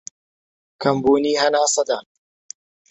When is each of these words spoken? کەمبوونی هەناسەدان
کەمبوونی 0.81 1.39
هەناسەدان 1.43 2.05